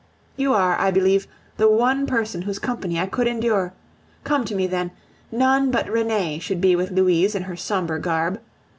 You 0.35 0.55
are, 0.55 0.79
I 0.79 0.89
believe, 0.89 1.27
the 1.57 1.69
one 1.69 2.07
person 2.07 2.41
whose 2.41 2.57
company 2.57 2.99
I 2.99 3.05
could 3.05 3.27
endure. 3.27 3.71
Come 4.23 4.45
to 4.45 4.55
me, 4.55 4.65
then; 4.65 4.89
none 5.31 5.69
but 5.69 5.87
Renee 5.91 6.39
should 6.39 6.59
be 6.59 6.75
with 6.75 6.89
Louise 6.89 7.35
in 7.35 7.43
her 7.43 7.55
sombre 7.55 7.99
garb. 7.99 8.41